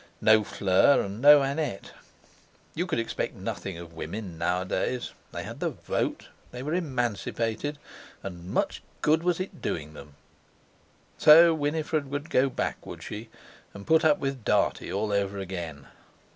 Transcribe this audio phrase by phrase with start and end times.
[0.19, 1.91] No Fleur, and no Annette!
[2.73, 5.11] You could expect nothing of women nowadays!
[5.31, 6.27] They had the vote.
[6.49, 7.77] They were "emancipated,"
[8.23, 10.15] and much good it was doing them!
[11.19, 13.29] So Winifred would go back, would she,
[13.75, 15.85] and put up with Dartie all over again?